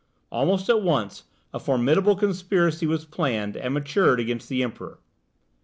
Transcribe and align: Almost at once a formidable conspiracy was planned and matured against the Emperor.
Almost 0.31 0.67
at 0.67 0.81
once 0.81 1.25
a 1.53 1.59
formidable 1.59 2.15
conspiracy 2.15 2.87
was 2.87 3.05
planned 3.05 3.55
and 3.55 3.71
matured 3.71 4.19
against 4.19 4.49
the 4.49 4.63
Emperor. 4.63 4.97